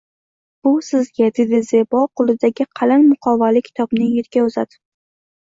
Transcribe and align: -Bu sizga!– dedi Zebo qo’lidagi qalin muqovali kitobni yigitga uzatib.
-Bu 0.67 0.71
sizga!– 0.87 1.27
dedi 1.39 1.59
Zebo 1.67 2.01
qo’lidagi 2.21 2.67
qalin 2.81 3.05
muqovali 3.13 3.63
kitobni 3.69 4.05
yigitga 4.11 4.49
uzatib. 4.51 4.83